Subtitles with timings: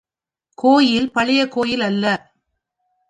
[0.55, 2.05] கோயில் பழைய கோயில் அல்ல.